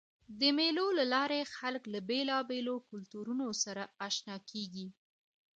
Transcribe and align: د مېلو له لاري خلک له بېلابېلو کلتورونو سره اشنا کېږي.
د 0.39 0.41
مېلو 0.57 0.85
له 0.97 1.05
لاري 1.13 1.41
خلک 1.57 1.83
له 1.93 1.99
بېلابېلو 2.09 2.75
کلتورونو 2.89 3.47
سره 3.63 3.83
اشنا 4.07 4.37
کېږي. 4.49 4.87